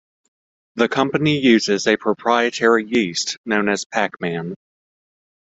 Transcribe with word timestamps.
The 0.77 0.89
company 0.89 1.37
uses 1.37 1.85
a 1.85 1.95
proprietary 1.95 2.85
yeast 2.87 3.37
known 3.45 3.69
as 3.69 3.85
"Pacman". 3.85 4.55